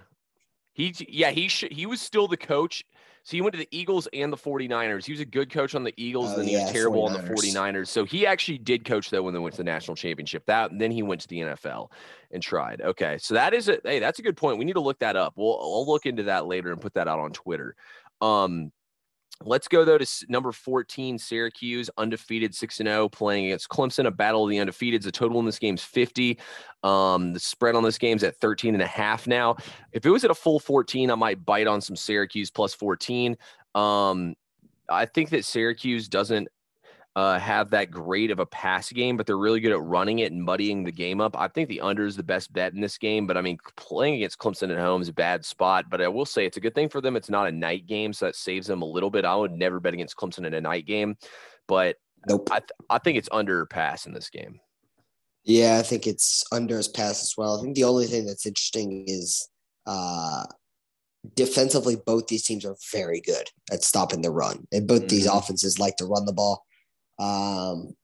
[0.74, 2.84] He yeah he he was still the coach
[3.26, 5.04] so he went to the Eagles and the 49ers.
[5.04, 7.10] He was a good coach on the Eagles, oh, and then yeah, he was terrible
[7.10, 7.18] 49ers.
[7.18, 7.88] on the 49ers.
[7.88, 10.46] So he actually did coach though when they went to the national championship.
[10.46, 11.90] That and then he went to the NFL
[12.30, 12.82] and tried.
[12.82, 13.18] Okay.
[13.18, 14.60] So that is a hey, that's a good point.
[14.60, 15.34] We need to look that up.
[15.38, 17.76] We'll I'll look into that later and put that out on Twitter.
[18.22, 18.72] Um,
[19.44, 24.44] Let's go though to number 14, Syracuse, undefeated 6 0, playing against Clemson, a battle
[24.44, 25.04] of the undefeated.
[25.04, 26.40] The total in this game is 50.
[26.84, 29.58] Um, the spread on this game is at 13 and a half now.
[29.92, 33.36] If it was at a full 14, I might bite on some Syracuse plus 14.
[33.74, 34.36] Um,
[34.88, 36.48] I think that Syracuse doesn't
[37.16, 40.34] uh, have that great of a pass game, but they're really good at running it
[40.34, 41.38] and muddying the game up.
[41.38, 44.16] I think the under is the best bet in this game, but I mean, playing
[44.16, 45.86] against Clemson at home is a bad spot.
[45.90, 47.16] But I will say it's a good thing for them.
[47.16, 49.24] It's not a night game, so that saves them a little bit.
[49.24, 51.16] I would never bet against Clemson in a night game,
[51.68, 51.96] but
[52.28, 52.50] nope.
[52.52, 54.60] I, th- I think it's under pass in this game.
[55.46, 57.58] Yeah, I think it's under as pass as well.
[57.58, 59.48] I think the only thing that's interesting is
[59.86, 60.44] uh,
[61.36, 65.08] defensively, both these teams are very good at stopping the run, and both mm-hmm.
[65.08, 66.66] these offenses like to run the ball.
[67.20, 67.96] Um,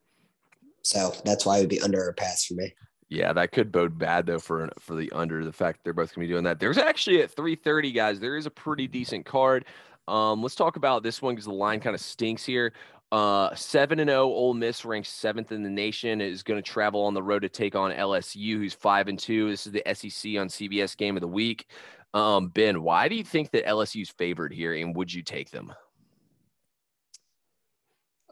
[0.83, 2.73] so that's why it would be under a pass for me.
[3.09, 5.43] Yeah, that could bode bad though for for the under.
[5.43, 6.59] The fact they're both gonna be doing that.
[6.59, 8.19] There's actually at 3:30, guys.
[8.19, 9.65] There is a pretty decent card.
[10.07, 12.73] Um, let's talk about this one because the line kind of stinks here.
[13.11, 14.21] Uh, seven and zero.
[14.21, 17.41] Oh, Ole Miss ranks seventh in the nation is going to travel on the road
[17.41, 19.49] to take on LSU, who's five and two.
[19.49, 21.67] This is the SEC on CBS Game of the Week.
[22.13, 25.73] Um, ben, why do you think that LSU's favored here, and would you take them?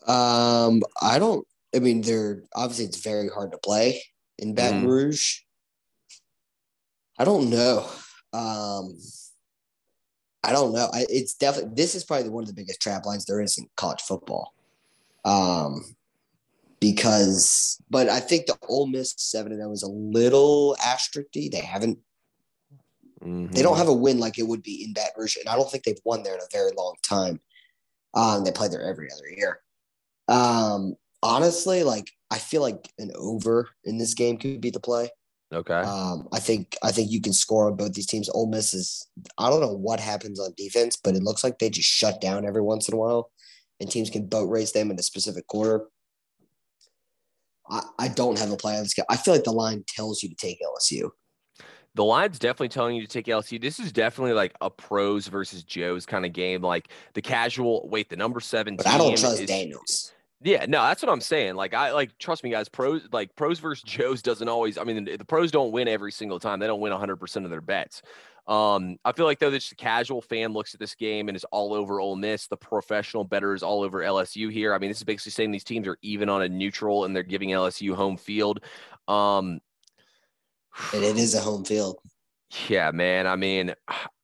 [0.08, 1.46] Um, I don't.
[1.76, 4.02] I mean, they're obviously it's very hard to play
[4.38, 4.88] in Baton mm.
[4.88, 5.40] Rouge.
[7.18, 7.86] I don't know.
[8.34, 8.98] Um,
[10.44, 10.90] I don't know.
[10.94, 13.68] I, it's definitely this is probably one of the biggest trap lines there is in
[13.76, 14.54] college football.
[15.26, 15.84] Um,
[16.80, 21.52] because, but I think the Ole Miss seven and zero is a little asterisky.
[21.52, 22.00] They haven't.
[23.22, 23.52] Mm-hmm.
[23.52, 25.70] They don't have a win like it would be in Baton Rouge, and I don't
[25.70, 27.42] think they've won there in a very long time.
[28.14, 29.60] Um, they play there every other year.
[30.30, 35.10] Um, honestly, like I feel like an over in this game could be the play.
[35.52, 35.74] Okay.
[35.74, 38.30] Um, I think I think you can score on both these teams.
[38.30, 41.70] Ole Miss is I don't know what happens on defense, but it looks like they
[41.70, 43.32] just shut down every once in a while,
[43.80, 45.88] and teams can boat race them in a specific quarter.
[47.68, 49.06] I, I don't have a play on this game.
[49.10, 51.10] I feel like the line tells you to take LSU.
[51.96, 53.60] The line's definitely telling you to take LSU.
[53.60, 56.62] This is definitely like a pros versus Joes kind of game.
[56.62, 58.76] Like the casual, wait, the number seven.
[58.76, 60.14] But I don't trust is, Daniels.
[60.42, 61.56] Yeah, no, that's what I'm saying.
[61.56, 62.70] Like I like trust me, guys.
[62.70, 64.78] Pros like pros versus Joes doesn't always.
[64.78, 66.60] I mean, the, pros don't win every single time.
[66.60, 68.02] They don't win 100 percent of their bets.
[68.48, 71.74] Um, I feel like though the casual fan looks at this game and is all
[71.74, 72.48] over Ole Miss.
[72.48, 74.74] The professional better is all over LSU here.
[74.74, 77.22] I mean, this is basically saying these teams are even on a neutral and they're
[77.22, 78.62] giving LSU home field.
[79.08, 79.60] Um,
[80.94, 82.00] and it is a home field.
[82.68, 83.28] Yeah, man.
[83.28, 83.74] I mean,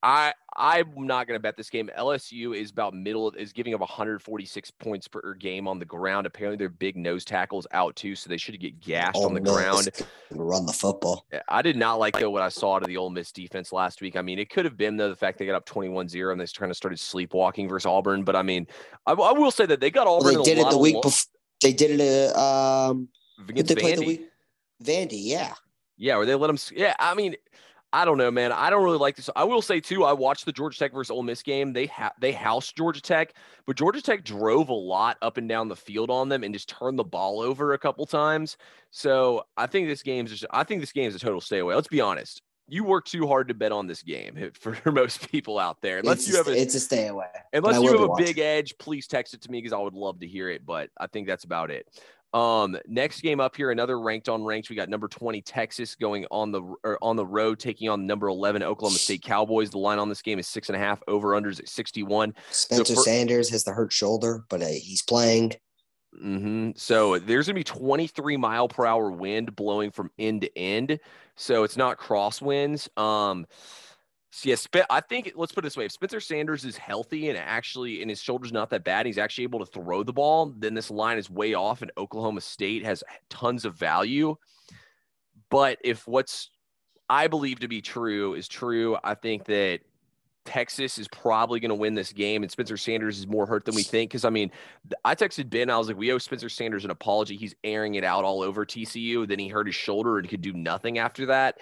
[0.01, 1.91] I I'm not going to bet this game.
[1.97, 6.25] LSU is about middle is giving up 146 points per game on the ground.
[6.25, 9.89] Apparently, their big nose tackles out too, so they should get gashed on the ground.
[10.31, 11.27] Run the football.
[11.49, 14.15] I did not like though what I saw to the Ole Miss defense last week.
[14.15, 16.47] I mean, it could have been though the fact they got up 21-0 and they
[16.47, 18.23] kind of started sleepwalking versus Auburn.
[18.23, 18.65] But I mean,
[19.05, 20.35] I, I will say that they got Auburn.
[20.35, 21.31] Well, they did it the week before.
[21.61, 22.35] They did it.
[22.35, 23.09] Uh, um,
[23.47, 23.95] against they Vandy.
[23.97, 24.29] The week?
[24.83, 25.53] Vandy, yeah.
[25.97, 26.57] Yeah, or they let them.
[26.75, 27.35] Yeah, I mean,
[27.95, 28.51] I don't know, man.
[28.51, 29.29] I don't really like this.
[29.37, 30.03] I will say too.
[30.03, 31.71] I watched the Georgia Tech versus Ole Miss game.
[31.71, 33.33] They ha- they housed Georgia Tech,
[33.65, 36.67] but Georgia Tech drove a lot up and down the field on them and just
[36.67, 38.57] turned the ball over a couple times.
[38.91, 40.43] So I think this game's just.
[40.51, 41.73] I think this game is a total stay away.
[41.73, 42.41] Let's be honest.
[42.67, 45.99] You work too hard to bet on this game for most people out there.
[45.99, 47.27] Unless it's you have a, it's a stay away.
[47.53, 50.19] Unless you have a big edge, please text it to me because I would love
[50.19, 50.65] to hear it.
[50.65, 51.87] But I think that's about it.
[52.35, 54.69] Um, next game up here, another ranked on ranks.
[54.69, 56.61] We got number 20 Texas going on the
[57.01, 59.69] on the road, taking on number 11 Oklahoma State Cowboys.
[59.69, 61.01] The line on this game is six and a half.
[61.07, 62.33] Over unders at 61.
[62.51, 65.53] Spencer so for, Sanders has the hurt shoulder, but uh, he's playing.
[66.21, 66.71] Mm-hmm.
[66.75, 70.99] So there's gonna be 23 mile per hour wind blowing from end to end.
[71.37, 72.89] So it's not crosswinds.
[72.99, 73.45] Um,
[74.35, 77.37] so yeah, I think let's put it this way: if Spencer Sanders is healthy and
[77.37, 80.73] actually and his shoulder's not that bad, he's actually able to throw the ball, then
[80.73, 84.35] this line is way off, and Oklahoma State has tons of value.
[85.49, 86.49] But if what's
[87.09, 89.79] I believe to be true is true, I think that
[90.43, 93.73] Texas is probably going to win this game, and Spencer Sanders is more hurt than
[93.73, 94.11] we think.
[94.11, 94.51] Because I mean,
[95.05, 97.37] I texted Ben, I was like, "We owe Spencer Sanders an apology.
[97.37, 99.25] He's airing it out all over TCU.
[99.25, 101.59] Then he hurt his shoulder and could do nothing after that."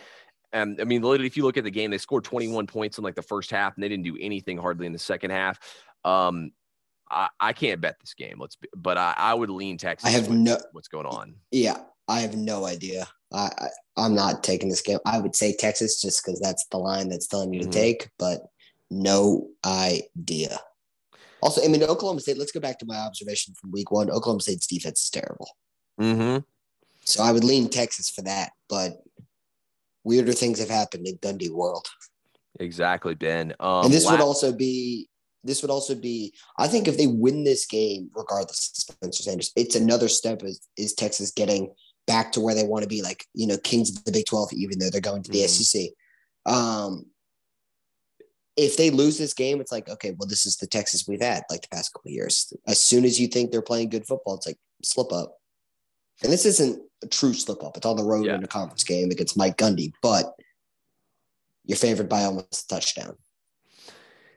[0.54, 3.04] Um, I mean, literally, if you look at the game, they scored 21 points in
[3.04, 5.60] like the first half, and they didn't do anything hardly in the second half.
[6.06, 6.52] Um,
[7.10, 8.38] I, I can't bet this game.
[8.40, 10.08] Let's, be, but I, I would lean Texas.
[10.08, 11.36] I have no what's going on.
[11.52, 13.08] Yeah, I have no idea.
[13.34, 13.50] I,
[13.98, 15.00] I am not taking this game.
[15.06, 17.72] I would say Texas just because that's the line that's telling you to mm-hmm.
[17.72, 18.42] take, but
[18.92, 20.60] no idea.
[21.42, 22.38] Also, I mean, Oklahoma State.
[22.38, 24.10] Let's go back to my observation from Week One.
[24.10, 25.50] Oklahoma State's defense is terrible.
[26.00, 26.40] Mm-hmm.
[27.06, 29.04] So I would lean Texas for that, but
[30.04, 31.88] weirder things have happened in Gundy World.
[32.60, 33.54] Exactly, Ben.
[33.60, 35.10] Um, and this would also be
[35.44, 39.52] this would also be I think if they win this game, regardless of Spencer Sanders,
[39.56, 41.74] it's another step is, is Texas getting
[42.06, 44.54] back to where they want to be, like you know, kings of the Big Twelve,
[44.54, 45.48] even though they're going to the mm-hmm.
[45.48, 45.90] SEC.
[46.46, 47.08] Um,
[48.56, 51.44] if they lose this game, it's like okay, well, this is the Texas we've had
[51.50, 52.54] like the past couple years.
[52.68, 55.38] As soon as you think they're playing good football, it's like slip up.
[56.22, 57.78] And this isn't a true slip up.
[57.78, 58.36] It's on the road yeah.
[58.36, 60.34] in a conference game against Mike Gundy, but
[61.66, 63.18] you're favored by almost a touchdown.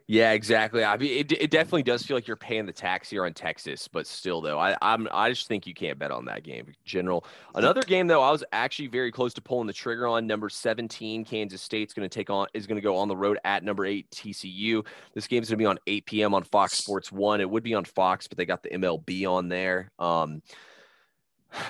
[0.09, 0.85] Yeah, exactly.
[0.85, 3.89] I mean, it, it definitely does feel like you're paying the tax here on Texas,
[3.89, 6.73] but still, though, I I'm I just think you can't bet on that game.
[6.85, 7.27] General,
[7.57, 10.25] another game though, I was actually very close to pulling the trigger on.
[10.25, 13.39] Number 17, Kansas State's going to take on is going to go on the road
[13.45, 14.87] at number eight TCU.
[15.13, 16.35] This game is going to be on 8 p.m.
[16.35, 17.41] on Fox Sports One.
[17.41, 19.91] It would be on Fox, but they got the MLB on there.
[19.99, 20.41] Um,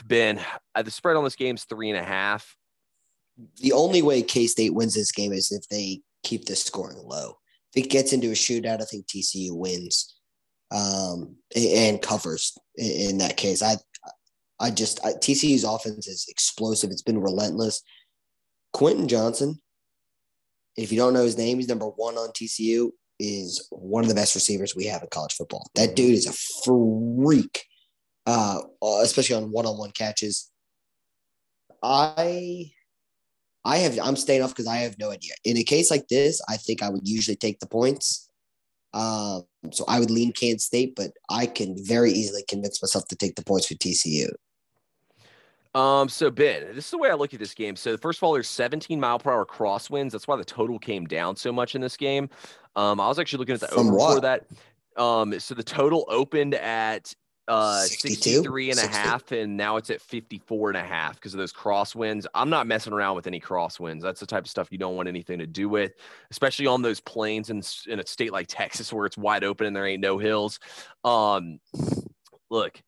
[0.07, 0.40] Ben,
[0.75, 2.57] uh, the spread on this game is three and a half.
[3.57, 7.38] The only way K State wins this game is if they keep the scoring low.
[7.75, 10.16] If it gets into a shootout, I think TCU wins
[10.70, 13.62] um, and covers in, that case.
[13.62, 13.77] I,
[14.59, 16.90] I just I, TCU's offense is explosive.
[16.90, 17.83] It's been relentless.
[18.72, 19.61] Quentin Johnston,
[20.77, 22.90] if you don't know his name, he's number one on TCU.
[23.18, 25.66] Is one of the best receivers we have in college football.
[25.75, 26.33] That dude is a
[26.66, 27.64] freak
[28.27, 28.61] uh,
[29.03, 30.51] especially on one-on-one catches.
[31.83, 32.73] I
[33.65, 35.33] I have I'm staying off because I have no idea.
[35.45, 38.29] In a case like this, I think I would usually take the points.
[38.95, 43.17] Um, so I would lean Kansas State, but I can very easily convince myself to
[43.17, 44.29] take the points for TCU.
[45.75, 47.77] Um, so Ben, this is the way I look at this game.
[47.77, 50.12] So first of all, there's 17 mile per hour crosswinds.
[50.12, 52.31] That's why the total came down so much in this game.
[52.77, 54.15] Um, I was actually looking at the From over what?
[54.15, 54.47] for that.
[54.97, 57.12] Um, so the total opened at
[57.49, 58.93] uh 63 and 60.
[58.93, 62.51] a half and now it's at 54 and a half because of those crosswinds i'm
[62.51, 65.39] not messing around with any crosswinds that's the type of stuff you don't want anything
[65.39, 65.93] to do with
[66.31, 69.77] especially on those plains in, in a state like texas where it's wide open and
[69.77, 70.59] there ain't no hills
[71.05, 71.61] um
[72.51, 72.83] look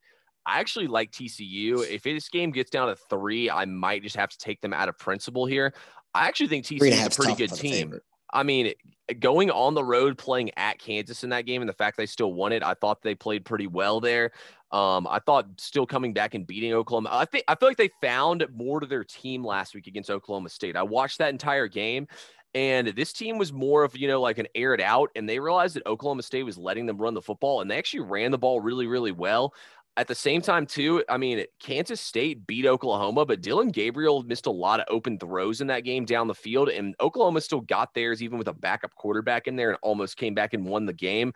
[0.47, 1.87] I actually like TCU.
[1.87, 4.89] If this game gets down to three, I might just have to take them out
[4.89, 5.75] of principle here.
[6.15, 8.01] I actually think TCU is a pretty good team.
[8.33, 8.73] I mean,
[9.21, 12.33] going on the road playing at Kansas in that game and the fact they still
[12.33, 14.33] won it, I thought they played pretty well there.
[14.71, 17.09] Um, I thought still coming back and beating Oklahoma.
[17.11, 20.51] I think I feel like they found more to their team last week against Oklahoma
[20.51, 20.77] State.
[20.77, 22.07] I watched that entire game
[22.55, 25.11] and this team was more of, you know, like an air it out.
[25.15, 27.61] And they realized that Oklahoma State was letting them run the football.
[27.61, 29.53] And they actually ran the ball really, really well.
[29.99, 34.47] At the same time, too, I mean, Kansas State beat Oklahoma, but Dillon Gabriel missed
[34.47, 37.95] a lot of open throws in that game down the field, and Oklahoma still got
[37.95, 40.93] theirs, even with a backup quarterback in there, and almost came back and won the
[40.93, 41.33] game.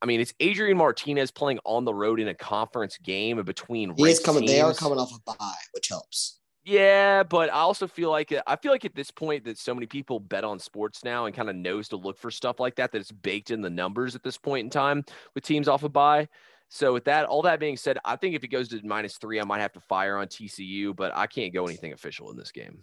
[0.00, 3.94] I mean, it's Adrian Martinez playing on the road in a conference game between.
[3.94, 4.40] He coming.
[4.40, 4.52] Teams.
[4.52, 6.38] They are coming off a bye, which helps.
[6.64, 9.86] Yeah, but I also feel like I feel like at this point that so many
[9.86, 12.92] people bet on sports now and kind of knows to look for stuff like that
[12.92, 15.88] that it's baked in the numbers at this point in time with teams off a
[15.88, 16.28] bye.
[16.68, 19.40] So with that, all that being said, I think if it goes to minus three,
[19.40, 22.52] I might have to fire on TCU, but I can't go anything official in this
[22.52, 22.82] game.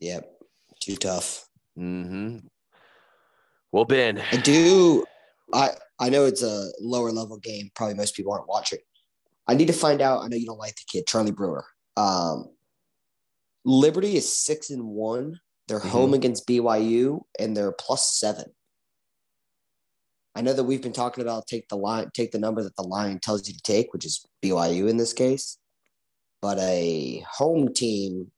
[0.00, 0.24] Yep,
[0.80, 1.48] too tough.
[1.76, 2.38] Hmm.
[3.72, 5.04] Well, Ben, I do.
[5.52, 7.70] I I know it's a lower level game.
[7.74, 8.80] Probably most people aren't watching.
[9.48, 10.22] I need to find out.
[10.22, 11.64] I know you don't like the kid, Charlie Brewer.
[11.96, 12.50] Um,
[13.64, 15.40] Liberty is six and one.
[15.68, 15.88] They're mm-hmm.
[15.88, 18.46] home against BYU, and they're plus seven.
[20.34, 22.82] I know that we've been talking about take the line, take the number that the
[22.82, 25.58] line tells you to take, which is BYU in this case.
[26.40, 28.30] But a home team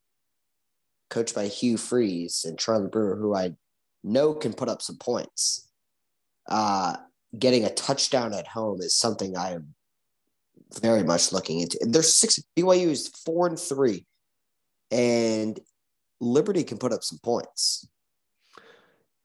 [1.09, 3.55] coached by Hugh Freeze and Charlie Brewer, who I
[4.03, 5.69] know can put up some points,
[6.49, 6.97] uh,
[7.39, 9.75] getting a touchdown at home is something I am
[10.81, 11.79] very much looking into.
[11.81, 14.07] There's six BYU is four and three,
[14.91, 15.59] and
[16.21, 17.89] Liberty can put up some points.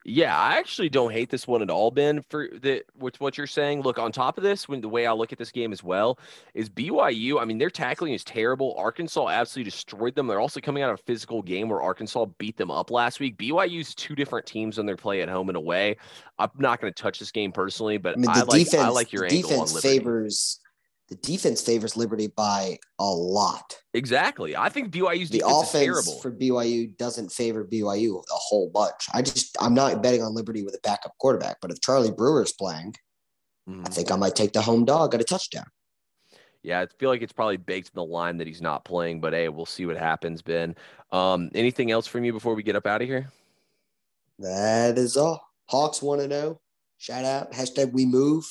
[0.04, 2.22] Yeah, I actually don't hate this one at all, Ben.
[2.30, 5.12] For the with what you're saying, look on top of this, when the way I
[5.12, 6.18] look at this game as well
[6.54, 7.40] is BYU.
[7.40, 8.74] I mean, their tackling is terrible.
[8.78, 10.26] Arkansas absolutely destroyed them.
[10.26, 13.36] They're also coming out of a physical game where Arkansas beat them up last week.
[13.36, 15.98] BYU's two different teams on their play at home and away.
[16.38, 18.88] I'm not going to touch this game personally, but I, mean, I like defense, I
[18.88, 20.60] like your angle defense favors
[21.10, 23.76] the defense favors Liberty by a lot.
[23.94, 24.56] Exactly.
[24.56, 29.08] I think BYU's the offense for BYU doesn't favor BYU a whole bunch.
[29.12, 32.52] I just I'm not betting on Liberty with a backup quarterback, but if Charlie Brewer's
[32.52, 32.94] playing,
[33.68, 33.82] mm-hmm.
[33.84, 35.66] I think I might take the home dog at a touchdown.
[36.62, 39.32] Yeah, I feel like it's probably baked in the line that he's not playing, but
[39.32, 40.76] hey, we'll see what happens, Ben.
[41.10, 43.32] Um, anything else from you before we get up out of here?
[44.38, 45.42] That is all.
[45.66, 46.60] Hawks 1 0.
[46.98, 47.52] Shout out.
[47.52, 48.44] Hashtag we move.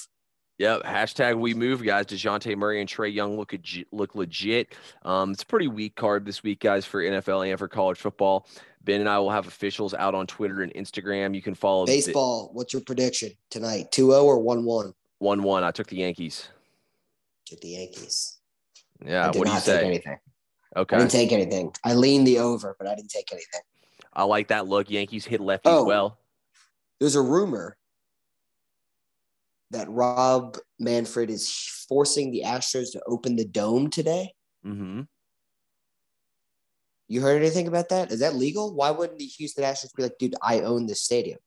[0.59, 0.83] Yep.
[0.83, 2.05] Hashtag we move, guys.
[2.05, 3.55] Dejounte Murray and Trae Young look
[3.91, 4.75] look legit.
[5.03, 8.45] Um, it's a pretty weak card this week, guys, for NFL and for college football.
[8.83, 11.33] Ben and I will have officials out on Twitter and Instagram.
[11.33, 12.47] You can follow baseball.
[12.47, 13.91] The, what's your prediction tonight?
[13.91, 14.93] 2-0 or 1-1?
[15.21, 15.63] 1-1.
[15.63, 16.49] I took the Yankees.
[17.45, 18.39] Took the Yankees.
[19.05, 19.27] Yeah.
[19.27, 19.85] What do you say?
[19.85, 20.17] anything.
[20.75, 20.95] Okay.
[20.95, 21.73] I didn't take anything.
[21.85, 23.61] I leaned the over, but I didn't take anything.
[24.13, 24.89] I like that look.
[24.89, 26.17] Yankees hit lefty oh, well.
[26.99, 27.77] There's a rumor
[29.71, 31.51] that Rob Manfred is
[31.88, 34.34] forcing the Astros to open the dome today.
[34.65, 35.01] Mm-hmm.
[37.08, 38.12] You heard anything about that?
[38.12, 38.73] Is that legal?
[38.75, 41.39] Why wouldn't the Houston Astros be like, dude, I own this stadium?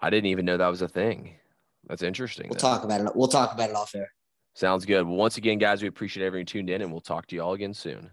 [0.00, 1.36] I didn't even know that was a thing.
[1.88, 2.48] That's interesting.
[2.48, 2.68] We'll though.
[2.68, 3.14] talk about it.
[3.14, 4.10] We'll talk about it off air.
[4.54, 5.06] Sounds good.
[5.06, 7.54] Well, once again, guys, we appreciate everyone tuned in, and we'll talk to you all
[7.54, 8.10] again soon.